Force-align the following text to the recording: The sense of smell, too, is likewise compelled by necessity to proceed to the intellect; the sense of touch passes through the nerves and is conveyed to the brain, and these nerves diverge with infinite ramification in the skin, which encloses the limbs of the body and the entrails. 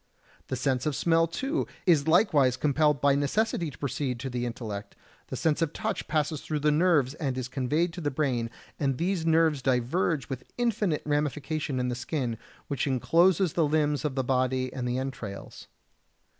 The 0.47 0.55
sense 0.55 0.87
of 0.87 0.95
smell, 0.95 1.27
too, 1.27 1.67
is 1.85 2.07
likewise 2.07 2.57
compelled 2.57 3.01
by 3.01 3.13
necessity 3.13 3.69
to 3.69 3.77
proceed 3.77 4.19
to 4.21 4.31
the 4.31 4.47
intellect; 4.47 4.95
the 5.27 5.35
sense 5.35 5.61
of 5.61 5.73
touch 5.73 6.07
passes 6.07 6.41
through 6.41 6.61
the 6.61 6.71
nerves 6.71 7.13
and 7.13 7.37
is 7.37 7.47
conveyed 7.47 7.93
to 7.93 8.01
the 8.01 8.09
brain, 8.09 8.49
and 8.79 8.97
these 8.97 9.27
nerves 9.27 9.61
diverge 9.61 10.27
with 10.27 10.49
infinite 10.57 11.03
ramification 11.05 11.79
in 11.79 11.89
the 11.89 11.93
skin, 11.93 12.39
which 12.67 12.87
encloses 12.87 13.53
the 13.53 13.67
limbs 13.67 14.03
of 14.03 14.15
the 14.15 14.23
body 14.23 14.73
and 14.73 14.87
the 14.87 14.97
entrails. 14.97 15.67